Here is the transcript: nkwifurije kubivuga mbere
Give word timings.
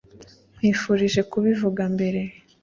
nkwifurije 0.55 1.21
kubivuga 1.31 1.81
mbere 1.95 2.21